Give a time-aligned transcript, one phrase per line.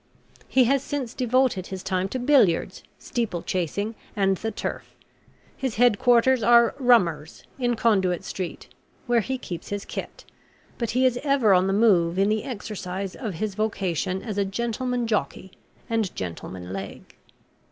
[0.47, 4.95] He has since devoted his time to billiards, steeple chasing, and the turf.
[5.55, 8.67] His head quarters are 'Rummer's,' in Conduit Street,
[9.05, 10.25] where he keeps his kit;
[10.79, 14.43] but he is ever on the move in the exercise of his vocation as a
[14.43, 15.51] gentleman jockey
[15.87, 17.15] and gentleman leg.